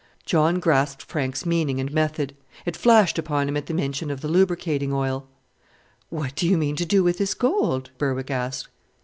[0.25, 2.35] John grasped Frank's meaning and method.
[2.65, 5.27] It flashed upon him at the mention of the lubricating oil.
[6.09, 8.67] "What do you mean to do with this gold?" Berwick asked.